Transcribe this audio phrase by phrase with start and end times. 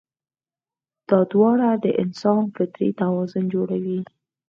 [1.09, 3.99] دا دواړه د انسان فطري توازن جوړوي.